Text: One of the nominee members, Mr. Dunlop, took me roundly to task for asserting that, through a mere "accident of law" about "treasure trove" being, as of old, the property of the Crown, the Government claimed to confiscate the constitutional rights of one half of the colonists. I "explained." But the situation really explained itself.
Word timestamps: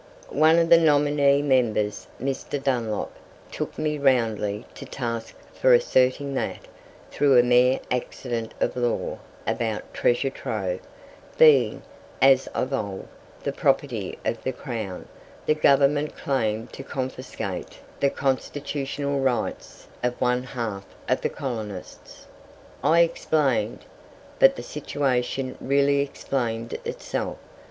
One 0.33 0.57
of 0.57 0.69
the 0.69 0.79
nominee 0.79 1.43
members, 1.43 2.07
Mr. 2.19 2.57
Dunlop, 2.63 3.13
took 3.51 3.77
me 3.77 3.99
roundly 3.99 4.65
to 4.73 4.83
task 4.83 5.35
for 5.53 5.75
asserting 5.75 6.33
that, 6.33 6.61
through 7.11 7.37
a 7.37 7.43
mere 7.43 7.79
"accident 7.91 8.55
of 8.59 8.75
law" 8.75 9.19
about 9.45 9.93
"treasure 9.93 10.31
trove" 10.31 10.79
being, 11.37 11.83
as 12.19 12.47
of 12.47 12.73
old, 12.73 13.07
the 13.43 13.51
property 13.51 14.17
of 14.25 14.41
the 14.41 14.51
Crown, 14.51 15.07
the 15.45 15.53
Government 15.53 16.15
claimed 16.17 16.73
to 16.73 16.81
confiscate 16.83 17.77
the 17.99 18.09
constitutional 18.09 19.19
rights 19.19 19.85
of 20.01 20.19
one 20.19 20.41
half 20.41 20.85
of 21.07 21.21
the 21.21 21.29
colonists. 21.29 22.25
I 22.83 23.01
"explained." 23.01 23.85
But 24.39 24.55
the 24.55 24.63
situation 24.63 25.57
really 25.61 25.99
explained 25.99 26.75
itself. 26.85 27.37